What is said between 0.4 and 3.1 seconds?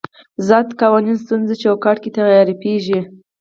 ذات قوانینو سنتونو چوکاټ کې تعریفېږي.